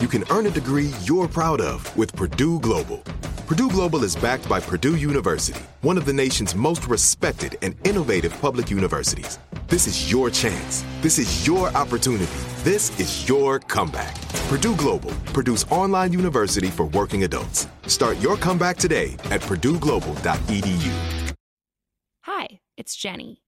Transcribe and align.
you 0.00 0.08
can 0.08 0.24
earn 0.30 0.46
a 0.46 0.50
degree 0.50 0.92
you're 1.02 1.28
proud 1.28 1.60
of 1.60 1.96
with 1.96 2.14
Purdue 2.14 2.60
Global. 2.60 2.98
Purdue 3.46 3.70
Global 3.70 4.04
is 4.04 4.14
backed 4.14 4.48
by 4.48 4.60
Purdue 4.60 4.96
University, 4.96 5.60
one 5.80 5.96
of 5.96 6.04
the 6.04 6.12
nation's 6.12 6.54
most 6.54 6.86
respected 6.86 7.56
and 7.62 7.74
innovative 7.86 8.38
public 8.40 8.70
universities. 8.70 9.38
This 9.68 9.86
is 9.86 10.10
your 10.10 10.30
chance. 10.30 10.84
This 11.00 11.18
is 11.18 11.46
your 11.46 11.68
opportunity. 11.68 12.26
This 12.62 12.98
is 13.00 13.28
your 13.28 13.58
comeback. 13.58 14.14
Purdue 14.48 14.76
Global, 14.76 15.12
Purdue's 15.32 15.64
online 15.70 16.12
university 16.12 16.68
for 16.68 16.86
working 16.86 17.24
adults. 17.24 17.66
Start 17.86 18.18
your 18.18 18.36
comeback 18.36 18.76
today 18.76 19.14
at 19.30 19.40
purdueglobal.edu. 19.40 21.34
Hi, 22.24 22.60
it's 22.76 22.94
Jenny. 22.94 23.42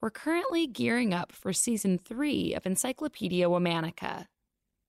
We're 0.00 0.10
currently 0.10 0.66
gearing 0.66 1.12
up 1.12 1.32
for 1.32 1.52
season 1.52 1.98
three 1.98 2.54
of 2.54 2.66
Encyclopedia 2.66 3.48
Womanica 3.48 4.26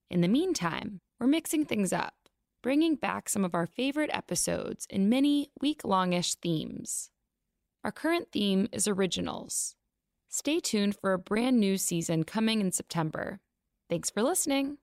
in 0.09 0.21
the 0.21 0.27
meantime, 0.27 1.01
we're 1.19 1.27
mixing 1.27 1.65
things 1.65 1.91
up, 1.91 2.13
bringing 2.61 2.95
back 2.95 3.27
some 3.27 3.43
of 3.43 3.55
our 3.55 3.65
favorite 3.65 4.09
episodes 4.13 4.85
in 4.89 5.09
many 5.09 5.49
week 5.61 5.83
longish 5.83 6.35
themes. 6.35 7.09
Our 7.83 7.91
current 7.91 8.31
theme 8.31 8.67
is 8.71 8.87
originals. 8.87 9.75
Stay 10.29 10.59
tuned 10.59 10.95
for 10.99 11.13
a 11.13 11.19
brand 11.19 11.59
new 11.59 11.77
season 11.77 12.23
coming 12.23 12.61
in 12.61 12.71
September. 12.71 13.39
Thanks 13.89 14.09
for 14.09 14.21
listening. 14.21 14.77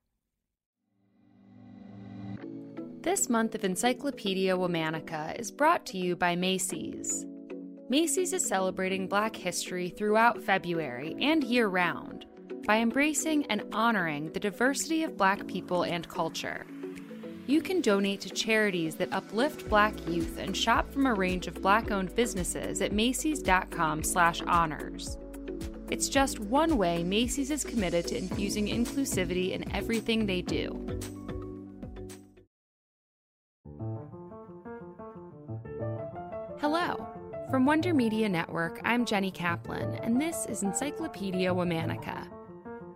This 3.03 3.29
month 3.29 3.55
of 3.55 3.65
Encyclopedia 3.65 4.57
Womanica 4.57 5.39
is 5.39 5.51
brought 5.51 5.85
to 5.87 5.99
you 5.99 6.15
by 6.15 6.37
Macy's. 6.37 7.27
Macy's 7.89 8.33
is 8.33 8.47
celebrating 8.47 9.09
Black 9.09 9.35
history 9.35 9.89
throughout 9.89 10.43
February 10.43 11.17
and 11.21 11.43
year 11.43 11.67
round 11.67 12.27
by 12.65 12.79
embracing 12.79 13.45
and 13.47 13.65
honoring 13.73 14.31
the 14.33 14.41
diversity 14.41 15.03
of 15.03 15.17
Black 15.17 15.45
people 15.47 15.83
and 15.83 16.09
culture. 16.09 16.65
You 17.47 17.61
can 17.61 17.81
donate 17.81 18.21
to 18.21 18.31
charities 18.31 18.95
that 18.97 19.13
uplift 19.13 19.69
Black 19.69 19.95
youth 20.07 20.39
and 20.39 20.57
shop 20.57 20.93
from 20.93 21.07
a 21.07 21.15
range 21.15 21.49
of 21.49 21.61
Black-owned 21.61 22.15
businesses 22.15 22.81
at 22.81 22.93
Macy's.com/honors. 22.93 25.19
It's 25.91 26.09
just 26.09 26.39
one 26.39 26.79
way 26.79 27.03
Macy's 27.03 27.51
is 27.51 27.65
committed 27.65 28.07
to 28.07 28.17
infusing 28.17 28.69
inclusivity 28.69 29.51
in 29.51 29.71
everything 29.75 30.25
they 30.25 30.41
do. 30.41 31.01
Hello. 36.61 37.09
From 37.51 37.67
Wonder 37.67 37.93
Media 37.93 38.29
Network, 38.29 38.81
I'm 38.85 39.05
Jenny 39.05 39.33
Kaplan, 39.33 39.97
and 39.97 40.19
this 40.19 40.47
is 40.47 40.63
Encyclopedia 40.63 41.53
Womanica 41.53 42.29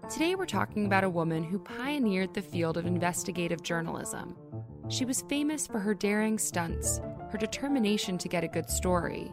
Today, 0.09 0.37
we're 0.37 0.47
talking 0.47 0.87
about 0.87 1.03
a 1.03 1.11
woman 1.11 1.43
who 1.43 1.59
pioneered 1.59 2.33
the 2.33 2.41
field 2.41 2.77
of 2.77 2.87
investigative 2.87 3.65
journalism. 3.65 4.37
She 4.89 5.05
was 5.05 5.23
famous 5.23 5.67
for 5.67 5.81
her 5.81 5.95
daring 5.95 6.39
stunts, 6.39 7.01
her 7.31 7.39
determination 7.39 8.17
to 8.19 8.29
get 8.29 8.45
a 8.45 8.49
good 8.49 8.71
story, 8.71 9.33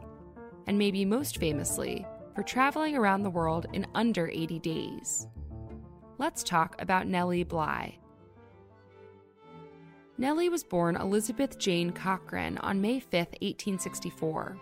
and 0.66 0.76
maybe 0.76 1.06
most 1.06 1.38
famously, 1.38 2.08
for 2.34 2.42
traveling 2.42 2.98
around 2.98 3.22
the 3.22 3.30
world 3.30 3.68
in 3.74 3.86
under 3.94 4.28
80 4.28 4.58
days. 4.60 5.28
Let's 6.18 6.44
talk 6.44 6.76
about 6.82 7.06
Nellie 7.06 7.44
Bly. 7.44 8.00
Nellie 10.18 10.50
was 10.50 10.64
born 10.64 10.96
Elizabeth 10.96 11.60
Jane 11.60 11.92
Cochran 11.92 12.58
on 12.58 12.82
May 12.82 13.00
5, 13.00 13.12
1864. 13.14 14.58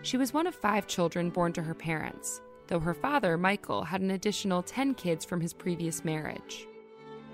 She 0.00 0.16
was 0.16 0.32
one 0.32 0.46
of 0.46 0.54
five 0.54 0.86
children 0.86 1.28
born 1.28 1.52
to 1.52 1.62
her 1.62 1.74
parents, 1.74 2.40
though 2.72 2.80
her 2.80 2.94
father, 2.94 3.36
Michael, 3.36 3.84
had 3.84 4.00
an 4.00 4.12
additional 4.12 4.62
10 4.62 4.94
kids 4.94 5.26
from 5.26 5.42
his 5.42 5.52
previous 5.52 6.06
marriage. 6.06 6.66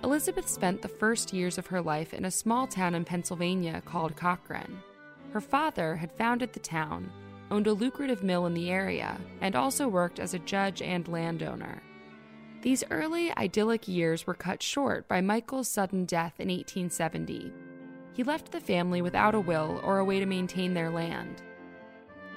Elizabeth 0.02 0.48
spent 0.48 0.82
the 0.82 0.88
first 0.88 1.32
years 1.32 1.58
of 1.58 1.68
her 1.68 1.80
life 1.80 2.12
in 2.12 2.24
a 2.24 2.30
small 2.30 2.66
town 2.66 2.92
in 2.92 3.04
Pennsylvania 3.04 3.80
called 3.84 4.16
Cochrane. 4.16 4.80
Her 5.32 5.40
father 5.40 5.94
had 5.94 6.10
founded 6.10 6.52
the 6.52 6.58
town, 6.58 7.08
owned 7.52 7.68
a 7.68 7.72
lucrative 7.72 8.24
mill 8.24 8.46
in 8.46 8.54
the 8.54 8.68
area, 8.68 9.16
and 9.40 9.54
also 9.54 9.86
worked 9.86 10.18
as 10.18 10.34
a 10.34 10.40
judge 10.40 10.82
and 10.82 11.06
landowner. 11.06 11.84
These 12.62 12.82
early 12.90 13.30
idyllic 13.36 13.86
years 13.86 14.26
were 14.26 14.34
cut 14.34 14.60
short 14.60 15.06
by 15.06 15.20
Michael's 15.20 15.68
sudden 15.68 16.04
death 16.04 16.34
in 16.40 16.48
1870. 16.48 17.52
He 18.12 18.24
left 18.24 18.50
the 18.50 18.60
family 18.60 19.02
without 19.02 19.36
a 19.36 19.40
will 19.40 19.80
or 19.84 19.98
a 19.98 20.04
way 20.04 20.18
to 20.18 20.26
maintain 20.26 20.74
their 20.74 20.90
land. 20.90 21.42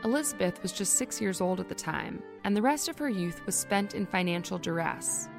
Elizabeth 0.03 0.61
was 0.63 0.71
just 0.71 0.93
six 0.93 1.21
years 1.21 1.41
old 1.41 1.59
at 1.59 1.69
the 1.69 1.75
time, 1.75 2.23
and 2.43 2.57
the 2.57 2.61
rest 2.61 2.89
of 2.89 2.97
her 2.97 3.09
youth 3.09 3.45
was 3.45 3.55
spent 3.55 3.93
in 3.93 4.07
financial 4.07 4.57
duress. 4.57 5.29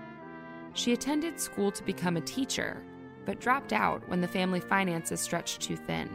She 0.74 0.92
attended 0.92 1.40
school 1.40 1.72
to 1.72 1.82
become 1.82 2.16
a 2.16 2.20
teacher, 2.20 2.84
but 3.26 3.40
dropped 3.40 3.72
out 3.72 4.08
when 4.08 4.20
the 4.20 4.28
family 4.28 4.60
finances 4.60 5.20
stretched 5.20 5.62
too 5.62 5.76
thin. 5.76 6.08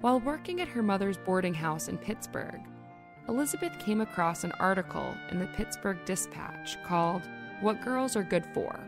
While 0.00 0.20
working 0.20 0.62
at 0.62 0.68
her 0.68 0.82
mother's 0.82 1.18
boarding 1.18 1.54
house 1.54 1.88
in 1.88 1.98
Pittsburgh, 1.98 2.62
Elizabeth 3.28 3.78
came 3.78 4.00
across 4.00 4.44
an 4.44 4.52
article 4.52 5.14
in 5.30 5.38
the 5.38 5.46
Pittsburgh 5.48 5.98
Dispatch 6.06 6.82
called 6.82 7.22
What 7.60 7.82
Girls 7.82 8.16
Are 8.16 8.22
Good 8.22 8.46
For. 8.54 8.78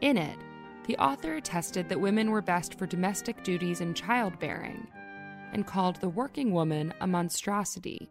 In 0.00 0.16
it, 0.16 0.38
the 0.86 0.96
author 0.96 1.36
attested 1.36 1.88
that 1.88 2.00
women 2.00 2.30
were 2.30 2.42
best 2.42 2.78
for 2.78 2.86
domestic 2.86 3.44
duties 3.44 3.82
and 3.82 3.94
childbearing 3.94 4.86
and 5.52 5.66
called 5.66 5.96
the 5.96 6.08
working 6.08 6.52
woman 6.52 6.92
a 7.00 7.06
monstrosity. 7.06 8.10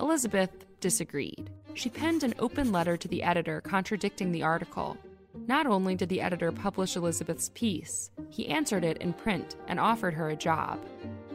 Elizabeth 0.00 0.50
disagreed. 0.80 1.50
She 1.74 1.88
penned 1.88 2.24
an 2.24 2.34
open 2.38 2.72
letter 2.72 2.96
to 2.96 3.08
the 3.08 3.22
editor 3.22 3.60
contradicting 3.60 4.32
the 4.32 4.42
article. 4.42 4.96
Not 5.46 5.66
only 5.66 5.94
did 5.94 6.08
the 6.08 6.20
editor 6.20 6.52
publish 6.52 6.96
Elizabeth's 6.96 7.50
piece, 7.54 8.10
he 8.30 8.48
answered 8.48 8.84
it 8.84 8.98
in 8.98 9.12
print 9.12 9.56
and 9.66 9.80
offered 9.80 10.14
her 10.14 10.30
a 10.30 10.36
job. 10.36 10.78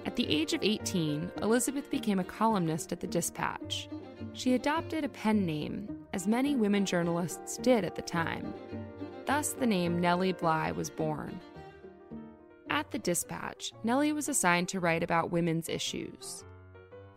At 0.06 0.16
the 0.16 0.28
age 0.30 0.54
of 0.54 0.64
18, 0.64 1.32
Elizabeth 1.42 1.90
became 1.90 2.20
a 2.20 2.24
columnist 2.24 2.92
at 2.92 3.00
the 3.00 3.08
Dispatch. 3.08 3.90
She 4.34 4.54
adopted 4.54 5.04
a 5.04 5.10
pen 5.10 5.46
name, 5.46 6.06
as 6.14 6.28
many 6.28 6.56
women 6.56 6.86
journalists 6.86 7.58
did 7.58 7.84
at 7.84 7.96
the 7.96 8.02
time. 8.02 8.54
Thus, 9.26 9.54
the 9.54 9.68
name 9.68 10.00
Nellie 10.00 10.32
Bly 10.32 10.72
was 10.72 10.90
born. 10.90 11.40
At 12.90 12.94
the 12.94 13.12
Dispatch, 13.12 13.72
Nellie 13.84 14.14
was 14.14 14.30
assigned 14.30 14.68
to 14.70 14.80
write 14.80 15.04
about 15.04 15.30
women's 15.30 15.70
issues. 15.70 16.44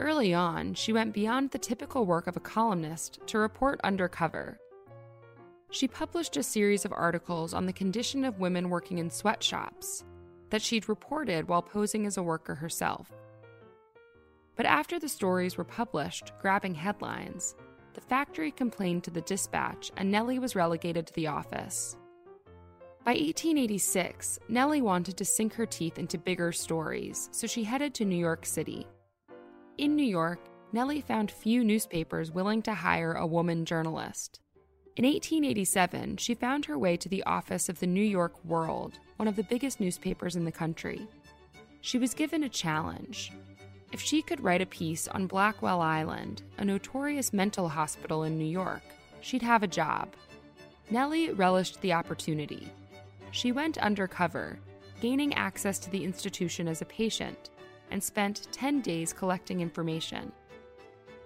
Early 0.00 0.34
on, 0.34 0.74
she 0.74 0.92
went 0.92 1.14
beyond 1.14 1.50
the 1.50 1.58
typical 1.58 2.04
work 2.04 2.26
of 2.26 2.36
a 2.36 2.40
columnist 2.40 3.20
to 3.28 3.38
report 3.38 3.80
undercover. 3.82 4.60
She 5.70 5.88
published 5.88 6.36
a 6.36 6.42
series 6.42 6.84
of 6.84 6.92
articles 6.92 7.54
on 7.54 7.64
the 7.64 7.72
condition 7.72 8.22
of 8.22 8.38
women 8.38 8.68
working 8.68 8.98
in 8.98 9.08
sweatshops 9.08 10.04
that 10.50 10.60
she'd 10.60 10.90
reported 10.90 11.48
while 11.48 11.62
posing 11.62 12.04
as 12.04 12.18
a 12.18 12.22
worker 12.22 12.56
herself. 12.56 13.10
But 14.56 14.66
after 14.66 14.98
the 14.98 15.08
stories 15.08 15.56
were 15.56 15.64
published, 15.64 16.32
grabbing 16.42 16.74
headlines, 16.74 17.54
the 17.94 18.02
factory 18.02 18.50
complained 18.50 19.04
to 19.04 19.10
the 19.10 19.22
dispatch 19.22 19.90
and 19.96 20.10
Nellie 20.10 20.38
was 20.38 20.54
relegated 20.54 21.06
to 21.06 21.14
the 21.14 21.28
office. 21.28 21.96
By 23.04 23.14
1886, 23.14 24.38
Nellie 24.48 24.80
wanted 24.80 25.16
to 25.16 25.24
sink 25.24 25.54
her 25.54 25.66
teeth 25.66 25.98
into 25.98 26.18
bigger 26.18 26.52
stories, 26.52 27.28
so 27.32 27.48
she 27.48 27.64
headed 27.64 27.94
to 27.94 28.04
New 28.04 28.14
York 28.16 28.46
City. 28.46 28.86
In 29.76 29.96
New 29.96 30.04
York, 30.04 30.38
Nellie 30.72 31.00
found 31.00 31.28
few 31.28 31.64
newspapers 31.64 32.30
willing 32.30 32.62
to 32.62 32.74
hire 32.74 33.14
a 33.14 33.26
woman 33.26 33.64
journalist. 33.64 34.38
In 34.94 35.04
1887, 35.04 36.18
she 36.18 36.34
found 36.36 36.66
her 36.66 36.78
way 36.78 36.96
to 36.96 37.08
the 37.08 37.24
office 37.24 37.68
of 37.68 37.80
the 37.80 37.88
New 37.88 38.04
York 38.04 38.34
World, 38.44 39.00
one 39.16 39.26
of 39.26 39.34
the 39.34 39.42
biggest 39.42 39.80
newspapers 39.80 40.36
in 40.36 40.44
the 40.44 40.52
country. 40.52 41.04
She 41.80 41.98
was 41.98 42.14
given 42.14 42.44
a 42.44 42.48
challenge. 42.48 43.32
If 43.90 44.00
she 44.00 44.22
could 44.22 44.44
write 44.44 44.62
a 44.62 44.66
piece 44.66 45.08
on 45.08 45.26
Blackwell 45.26 45.80
Island, 45.80 46.42
a 46.56 46.64
notorious 46.64 47.32
mental 47.32 47.68
hospital 47.68 48.22
in 48.22 48.38
New 48.38 48.44
York, 48.44 48.82
she'd 49.22 49.42
have 49.42 49.64
a 49.64 49.66
job. 49.66 50.14
Nellie 50.88 51.32
relished 51.32 51.80
the 51.80 51.94
opportunity. 51.94 52.70
She 53.32 53.50
went 53.50 53.78
undercover, 53.78 54.58
gaining 55.00 55.34
access 55.34 55.78
to 55.80 55.90
the 55.90 56.04
institution 56.04 56.68
as 56.68 56.82
a 56.82 56.86
patient, 56.86 57.50
and 57.90 58.02
spent 58.02 58.46
10 58.52 58.82
days 58.82 59.12
collecting 59.12 59.60
information. 59.60 60.30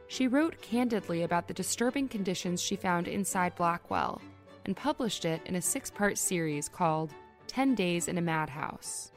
She 0.06 0.29
wrote 0.29 0.62
candidly 0.62 1.25
about 1.25 1.49
the 1.49 1.55
disturbing 1.55 2.08
conditions 2.08 2.62
she 2.62 2.76
found 2.76 3.08
inside 3.08 3.56
Blackwell 3.56 4.23
and 4.64 4.76
published 4.76 5.25
it 5.25 5.43
in 5.47 5.56
a 5.56 5.62
six 5.62 5.91
part 5.91 6.17
series 6.17 6.69
called 6.69 7.12
10 7.49 7.75
Days 7.75 8.06
in 8.06 8.19
a 8.19 8.23
Madhouse. 8.23 9.11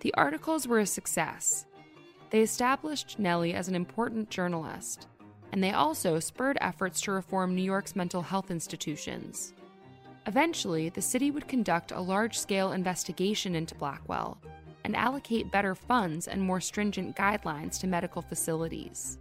The 0.00 0.12
articles 0.14 0.66
were 0.66 0.80
a 0.80 0.86
success. 0.86 1.66
They 2.30 2.40
established 2.40 3.20
Nellie 3.20 3.54
as 3.54 3.68
an 3.68 3.76
important 3.76 4.30
journalist, 4.30 5.06
and 5.52 5.62
they 5.62 5.72
also 5.72 6.18
spurred 6.18 6.58
efforts 6.60 7.00
to 7.02 7.12
reform 7.12 7.54
New 7.54 7.62
York's 7.62 7.94
mental 7.94 8.22
health 8.22 8.50
institutions. 8.50 9.52
Eventually, 10.26 10.88
the 10.88 11.02
city 11.02 11.30
would 11.30 11.48
conduct 11.48 11.92
a 11.92 12.00
large 12.00 12.38
scale 12.38 12.72
investigation 12.72 13.54
into 13.54 13.74
Blackwell 13.74 14.38
and 14.84 14.94
allocate 14.94 15.50
better 15.50 15.74
funds 15.74 16.28
and 16.28 16.40
more 16.40 16.60
stringent 16.60 17.16
guidelines 17.16 17.78
to 17.80 17.86
medical 17.86 18.22
facilities. 18.22 19.18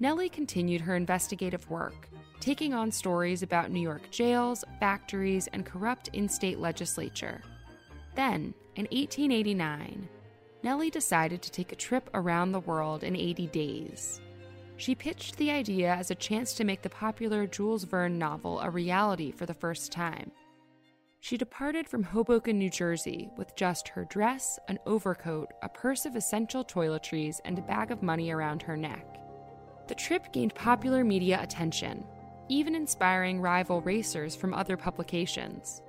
Nellie 0.00 0.28
continued 0.28 0.80
her 0.82 0.96
investigative 0.96 1.68
work, 1.70 2.08
taking 2.40 2.72
on 2.72 2.90
stories 2.90 3.42
about 3.42 3.70
New 3.70 3.80
York 3.80 4.10
jails, 4.10 4.64
factories, 4.78 5.48
and 5.48 5.66
corrupt 5.66 6.08
in 6.12 6.28
state 6.28 6.58
legislature. 6.58 7.42
Then, 8.14 8.54
in 8.76 8.84
1889, 8.84 10.08
Nellie 10.62 10.90
decided 10.90 11.42
to 11.42 11.50
take 11.50 11.72
a 11.72 11.76
trip 11.76 12.10
around 12.14 12.52
the 12.52 12.60
world 12.60 13.02
in 13.02 13.16
80 13.16 13.46
days. 13.48 14.20
She 14.78 14.94
pitched 14.94 15.36
the 15.36 15.50
idea 15.50 15.92
as 15.92 16.12
a 16.12 16.14
chance 16.14 16.54
to 16.54 16.64
make 16.64 16.82
the 16.82 16.88
popular 16.88 17.48
Jules 17.48 17.82
Verne 17.82 18.16
novel 18.16 18.60
a 18.60 18.70
reality 18.70 19.32
for 19.32 19.44
the 19.44 19.52
first 19.52 19.90
time. 19.90 20.30
She 21.18 21.36
departed 21.36 21.88
from 21.88 22.04
Hoboken, 22.04 22.60
New 22.60 22.70
Jersey, 22.70 23.28
with 23.36 23.56
just 23.56 23.88
her 23.88 24.04
dress, 24.04 24.56
an 24.68 24.78
overcoat, 24.86 25.48
a 25.64 25.68
purse 25.68 26.06
of 26.06 26.14
essential 26.14 26.64
toiletries, 26.64 27.40
and 27.44 27.58
a 27.58 27.62
bag 27.62 27.90
of 27.90 28.04
money 28.04 28.30
around 28.30 28.62
her 28.62 28.76
neck. 28.76 29.04
The 29.88 29.96
trip 29.96 30.32
gained 30.32 30.54
popular 30.54 31.02
media 31.02 31.42
attention, 31.42 32.06
even 32.48 32.76
inspiring 32.76 33.40
rival 33.40 33.80
racers 33.80 34.36
from 34.36 34.54
other 34.54 34.76
publications. 34.76 35.82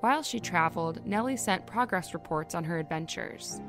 While 0.00 0.22
she 0.22 0.40
traveled, 0.40 1.06
Nellie 1.06 1.38
sent 1.38 1.66
progress 1.66 2.12
reports 2.12 2.54
on 2.54 2.64
her 2.64 2.78
adventures. 2.78 3.62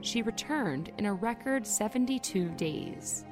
She 0.00 0.22
returned 0.22 0.92
in 0.96 1.04
a 1.04 1.12
record 1.12 1.66
72 1.66 2.48
days. 2.52 3.26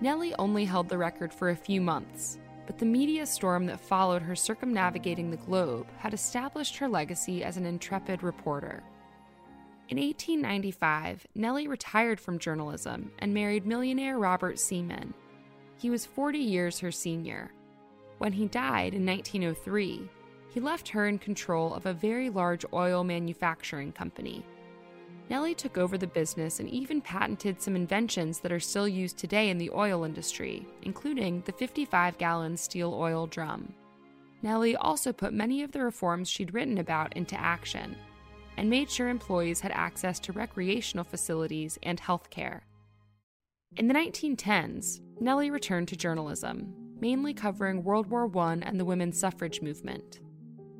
Nellie 0.00 0.34
only 0.38 0.64
held 0.64 0.88
the 0.88 0.98
record 0.98 1.32
for 1.32 1.50
a 1.50 1.56
few 1.56 1.80
months, 1.80 2.38
but 2.66 2.78
the 2.78 2.84
media 2.84 3.24
storm 3.24 3.64
that 3.66 3.80
followed 3.80 4.22
her 4.22 4.36
circumnavigating 4.36 5.30
the 5.30 5.38
globe 5.38 5.86
had 5.98 6.12
established 6.12 6.76
her 6.76 6.88
legacy 6.88 7.42
as 7.42 7.56
an 7.56 7.64
intrepid 7.64 8.22
reporter. 8.22 8.82
In 9.88 9.98
1895, 9.98 11.26
Nellie 11.34 11.68
retired 11.68 12.20
from 12.20 12.38
journalism 12.38 13.12
and 13.20 13.32
married 13.32 13.64
millionaire 13.64 14.18
Robert 14.18 14.58
Seaman. 14.58 15.14
He 15.78 15.90
was 15.90 16.04
40 16.04 16.38
years 16.38 16.80
her 16.80 16.90
senior. 16.90 17.52
When 18.18 18.32
he 18.32 18.46
died 18.46 18.94
in 18.94 19.06
1903, 19.06 20.10
he 20.50 20.60
left 20.60 20.88
her 20.88 21.06
in 21.06 21.18
control 21.18 21.72
of 21.72 21.86
a 21.86 21.94
very 21.94 22.30
large 22.30 22.64
oil 22.72 23.04
manufacturing 23.04 23.92
company 23.92 24.44
Nellie 25.28 25.54
took 25.54 25.76
over 25.76 25.98
the 25.98 26.06
business 26.06 26.60
and 26.60 26.68
even 26.68 27.00
patented 27.00 27.60
some 27.60 27.74
inventions 27.74 28.38
that 28.40 28.52
are 28.52 28.60
still 28.60 28.86
used 28.86 29.18
today 29.18 29.50
in 29.50 29.58
the 29.58 29.70
oil 29.70 30.04
industry, 30.04 30.64
including 30.82 31.42
the 31.46 31.52
55 31.52 32.16
gallon 32.18 32.56
steel 32.56 32.94
oil 32.94 33.26
drum. 33.26 33.74
Nellie 34.42 34.76
also 34.76 35.12
put 35.12 35.32
many 35.32 35.62
of 35.62 35.72
the 35.72 35.82
reforms 35.82 36.28
she'd 36.28 36.54
written 36.54 36.78
about 36.78 37.16
into 37.16 37.38
action 37.40 37.96
and 38.56 38.70
made 38.70 38.90
sure 38.90 39.08
employees 39.08 39.60
had 39.60 39.72
access 39.72 40.20
to 40.20 40.32
recreational 40.32 41.04
facilities 41.04 41.78
and 41.82 41.98
health 41.98 42.30
care. 42.30 42.64
In 43.76 43.88
the 43.88 43.94
1910s, 43.94 45.00
Nellie 45.20 45.50
returned 45.50 45.88
to 45.88 45.96
journalism, 45.96 46.72
mainly 47.00 47.34
covering 47.34 47.82
World 47.82 48.06
War 48.06 48.30
I 48.38 48.54
and 48.62 48.80
the 48.80 48.84
women's 48.84 49.18
suffrage 49.18 49.60
movement. 49.60 50.20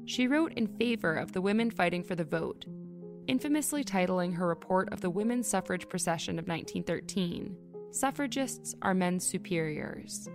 She 0.07 0.29
wrote 0.29 0.53
in 0.55 0.69
favor 0.79 1.15
of 1.15 1.33
the 1.33 1.41
women 1.41 1.71
fighting 1.71 2.05
for 2.05 2.15
the 2.15 2.25
vote 2.25 2.65
infamously 3.29 3.85
titling 3.85 4.35
her 4.35 4.47
report 4.47 4.93
of 4.93 5.01
the 5.01 5.11
women's 5.11 5.47
suffrage 5.47 5.89
procession 5.89 6.39
of 6.39 6.49
1913 6.49 7.57
Suffragists 7.91 8.75
Are 8.83 8.93
Men's 8.93 9.27
Superiors. 9.27 10.29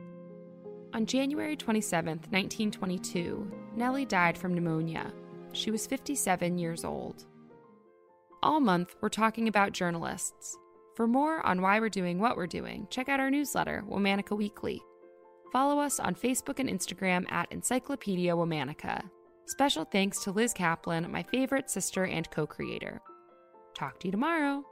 On 0.93 1.05
January 1.05 1.55
27, 1.55 2.07
1922, 2.07 3.51
Nellie 3.75 4.05
died 4.05 4.35
from 4.35 4.55
pneumonia. 4.55 5.13
She 5.53 5.69
was 5.69 5.85
57 5.85 6.57
years 6.57 6.83
old. 6.83 7.27
All 8.41 8.59
month, 8.59 8.95
we're 8.99 9.09
talking 9.09 9.47
about 9.47 9.73
journalists. 9.73 10.57
For 10.95 11.07
more 11.07 11.45
on 11.45 11.61
why 11.61 11.79
we're 11.79 11.89
doing 11.89 12.19
what 12.19 12.35
we're 12.35 12.47
doing, 12.47 12.87
check 12.89 13.09
out 13.09 13.19
our 13.19 13.29
newsletter, 13.29 13.83
Womanica 13.87 14.35
Weekly. 14.35 14.81
Follow 15.53 15.79
us 15.79 15.99
on 15.99 16.15
Facebook 16.15 16.59
and 16.59 16.67
Instagram 16.67 17.31
at 17.31 17.51
Encyclopedia 17.51 18.33
Womanica. 18.33 19.03
Special 19.51 19.83
thanks 19.83 20.23
to 20.23 20.31
Liz 20.31 20.53
Kaplan, 20.53 21.11
my 21.11 21.23
favorite 21.23 21.69
sister 21.69 22.05
and 22.05 22.31
co 22.31 22.47
creator. 22.47 23.01
Talk 23.75 23.99
to 23.99 24.07
you 24.07 24.11
tomorrow. 24.13 24.63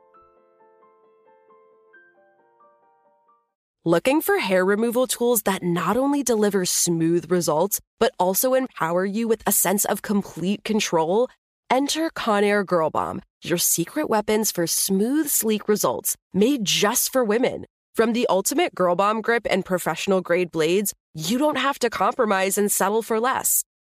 Looking 3.84 4.22
for 4.22 4.40
hair 4.40 4.64
removal 4.64 5.06
tools 5.06 5.42
that 5.42 5.64
not 5.64 5.98
only 5.98 6.24
deliver 6.24 6.64
smooth 6.64 7.30
results, 7.30 7.81
but 8.00 8.14
also 8.18 8.54
empower 8.54 9.04
you 9.04 9.28
with 9.28 9.44
a 9.46 9.52
sense 9.52 9.84
of 9.84 10.02
complete 10.02 10.64
control? 10.64 11.28
Enter 11.70 12.10
Conair 12.12 12.66
Girl 12.66 12.90
Bomb, 12.90 13.22
your 13.44 13.58
secret 13.58 14.10
weapons 14.10 14.50
for 14.50 14.66
smooth, 14.66 15.28
sleek 15.28 15.68
results 15.68 16.16
made 16.33 16.64
just 16.64 17.12
for 17.12 17.21
women. 17.21 17.66
From 17.95 18.14
the 18.14 18.26
ultimate 18.30 18.74
Girl 18.76 18.95
Bomb 18.95 19.19
grip 19.21 19.45
and 19.50 19.66
professional 19.66 20.21
grade 20.21 20.52
blades, 20.54 20.94
you 21.14 21.38
don't 21.38 21.57
have 21.57 21.80
to 21.80 21.90
compromise 21.90 22.57
and 22.57 22.71
settle 22.71 23.02
for 23.02 23.19
less. 23.19 23.66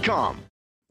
Geico.com. 0.00 0.49